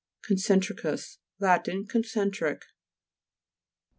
CONCE'NTRICUS 0.25 1.19
Lat. 1.37 1.67
Concentric. 1.87 2.63